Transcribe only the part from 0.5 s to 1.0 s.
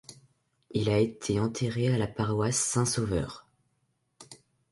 Il a